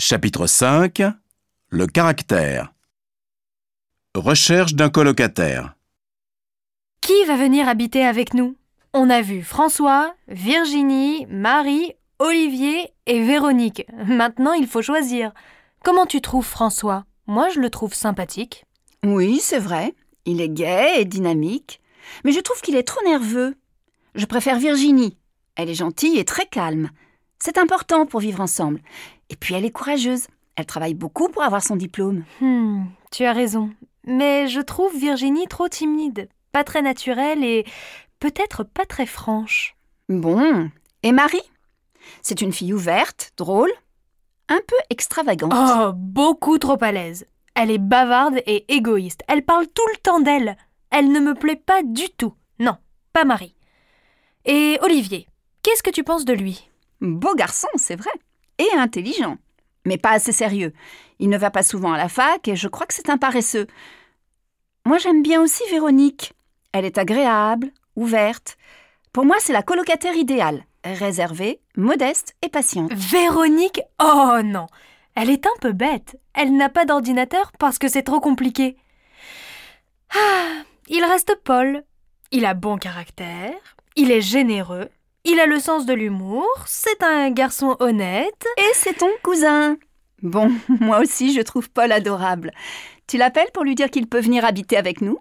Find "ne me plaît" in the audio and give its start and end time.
51.12-51.56